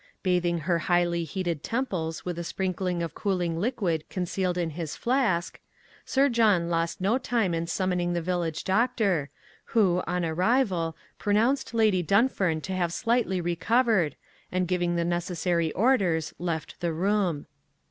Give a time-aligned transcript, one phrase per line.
[0.23, 5.59] Bathing her highly heated temples with a sprinkling of cooling liquid concealed in his flask,
[6.05, 9.29] Sir John lost no time in summoning the village doctor,
[9.77, 14.15] who, on arrival, pronounced Lady Dunfern to have slightly recovered,
[14.51, 17.45] and giving the necessary orders left the room.